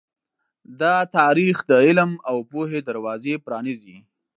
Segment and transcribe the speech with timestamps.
[0.81, 3.97] دا تاریخ د علم او پوهې دروازې پرانیزي.